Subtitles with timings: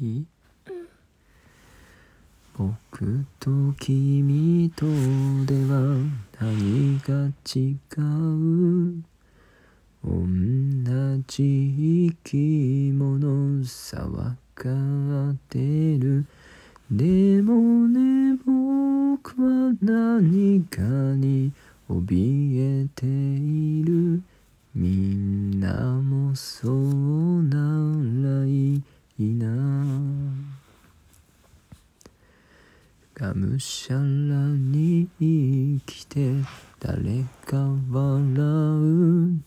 [0.00, 0.26] いい
[2.56, 5.98] 僕と君とでは
[6.40, 9.02] 何が違う
[10.04, 10.10] 同
[11.26, 14.70] じ生き物さわか
[15.30, 15.58] って
[15.98, 16.26] る。
[16.90, 21.52] でもね僕は何かに
[21.88, 22.43] 怯え
[33.14, 36.32] がむしゃらに生きて
[36.80, 37.56] 誰か
[37.88, 38.42] 笑
[38.82, 39.38] う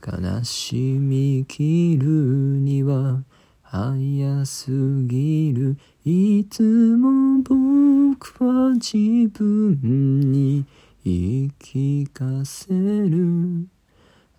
[0.00, 3.22] 悲しみきるには
[3.62, 4.70] 早す
[5.06, 5.76] ぎる。
[6.04, 10.64] いつも僕は自分に
[11.04, 13.66] 言い聞かせる。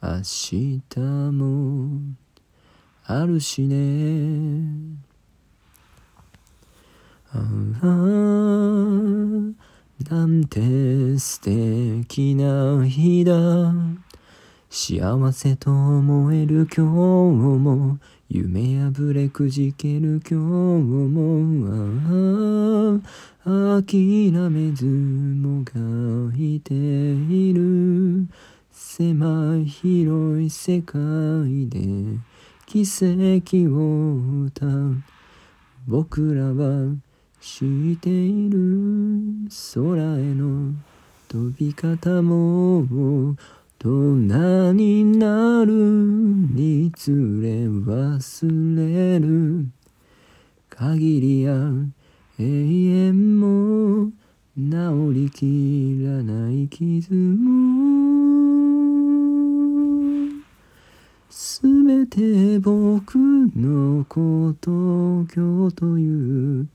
[0.01, 0.89] 明日
[1.31, 1.89] も
[3.05, 5.12] あるしね。
[7.35, 7.39] あ
[7.81, 7.85] あ
[10.13, 13.73] なんて素敵な日だ。
[14.69, 17.97] 幸せと思える今日も
[18.29, 21.67] 夢破れくじける今日も
[22.07, 22.99] あ
[23.45, 25.71] あ諦めずもが
[26.37, 28.27] いている。
[28.71, 30.99] 狭い広い世界
[31.67, 31.79] で
[32.67, 35.03] 奇跡を歌う。
[35.87, 36.95] 僕らは
[37.45, 38.57] 知っている
[39.73, 40.73] 空への
[41.27, 43.35] 飛び方も
[43.79, 49.65] どんなになるにつれ忘れる
[50.69, 51.53] 限りや
[52.39, 54.13] 永遠も
[54.57, 57.73] 治りきらない傷も。
[61.29, 64.71] すべて僕のこと
[65.35, 66.67] 今日という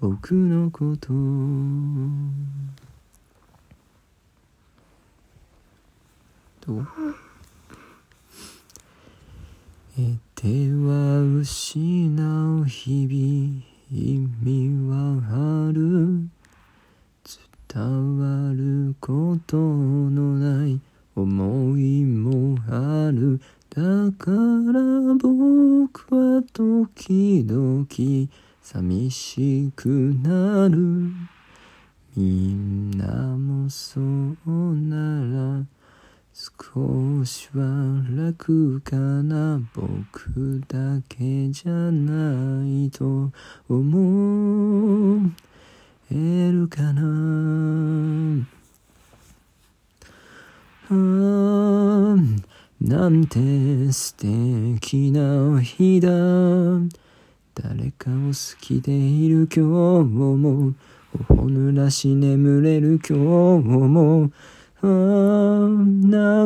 [0.00, 1.08] 僕のこと。
[6.64, 6.86] どう？
[9.96, 12.14] 得ては失
[12.60, 16.28] う日々意味はある。
[17.68, 20.80] 伝わることのない
[21.16, 23.40] 思いもある。
[23.70, 23.82] だ
[24.16, 27.86] から僕は時々
[28.70, 29.88] 寂しく
[30.22, 30.78] なる。
[32.14, 33.06] みんな
[33.38, 35.64] もそうなら
[36.34, 37.64] 少しは
[38.10, 39.58] 楽かな。
[39.72, 43.32] 僕だけじゃないと
[43.70, 45.30] 思
[46.12, 48.46] えるかな？
[50.90, 50.94] あ
[52.82, 56.10] なんて素敵な日だ。
[57.60, 60.74] 誰かを好きでいる今日も
[61.26, 64.30] 頬濡らし眠れる今日も
[64.80, 65.68] ああ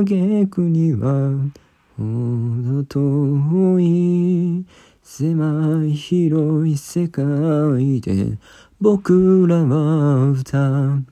[0.06, 1.38] 嘆くには
[1.98, 2.02] ほ
[2.62, 4.64] ど遠い
[5.02, 8.38] 狭い広い世界で
[8.80, 11.04] 僕らは歌う。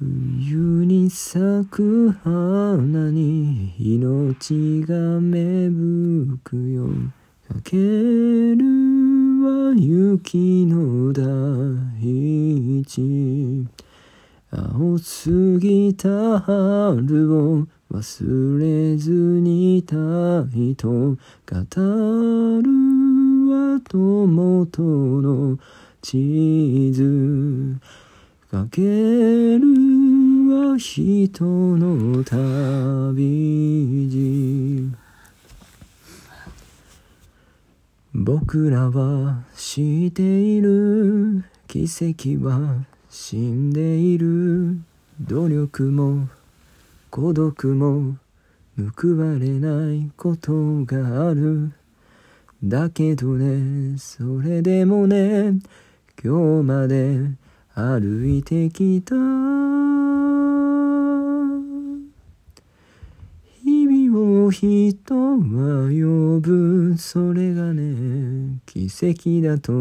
[0.00, 6.86] 冬に咲く花に命が芽吹くよ
[7.48, 8.56] かける
[9.42, 13.66] は雪の大地。
[14.50, 19.96] 青すぎた春を忘れずにた
[20.56, 22.70] いと語る
[23.50, 25.58] は友との
[26.00, 27.76] 地図。
[28.50, 30.03] かける
[30.78, 34.96] 人の旅路
[38.12, 44.78] 僕らは知っている奇跡は死んでいる
[45.20, 46.28] 努力も
[47.10, 48.16] 孤独も
[48.76, 50.52] 報われないこと
[50.84, 51.72] がある。
[52.62, 55.58] だけどねそれでもね
[56.22, 57.18] 今日まで
[57.74, 59.14] 歩いてきた
[63.62, 69.72] 日々を人は呼ぶそれがね奇跡だと。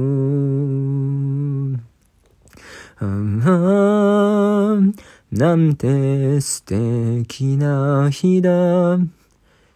[2.97, 4.79] ああ
[5.31, 8.97] なんて素敵な日だ。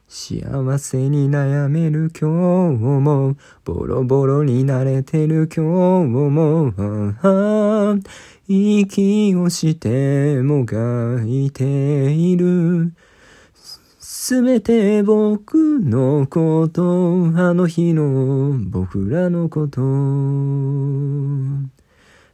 [0.07, 3.35] 幸せに悩める今日も
[3.65, 6.73] ボロボロになれてる今日も。
[7.21, 7.95] ああ
[8.47, 12.93] 息をしてもがいている。
[14.29, 16.81] すべて僕のこと、
[17.37, 19.79] あの日の僕らのこと。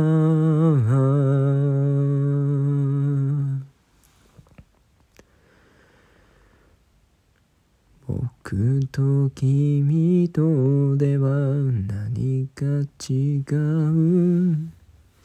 [8.06, 12.64] 僕と君とでは何か
[13.10, 14.70] 違う。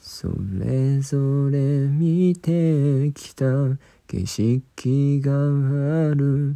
[0.02, 0.30] そ
[0.60, 3.46] れぞれ見てきた。
[4.16, 5.34] 景色が
[6.12, 6.56] ある。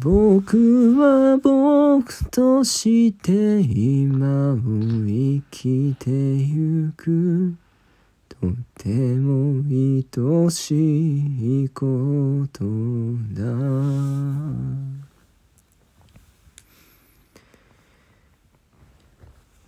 [0.00, 7.54] 僕は僕として今を生きてゆく。
[8.28, 8.38] と
[8.76, 12.64] ても愛しいこと
[13.34, 13.44] だ。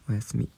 [0.09, 0.56] おやすみ。